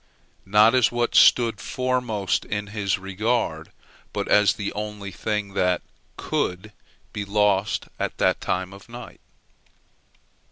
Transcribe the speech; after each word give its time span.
not 0.47 0.73
as 0.73 0.91
what 0.91 1.13
stood 1.13 1.59
foremost 1.61 2.43
in 2.45 2.65
his 2.73 2.97
regard, 2.97 3.71
but 4.13 4.27
as 4.27 4.53
the 4.53 4.73
only 4.73 5.11
thing 5.11 5.53
that 5.53 5.83
could 6.17 6.73
be 7.13 7.23
lost 7.23 7.85
at 7.99 8.17
the 8.17 8.33
time 8.39 8.73
of 8.73 8.89
night. 8.89 9.21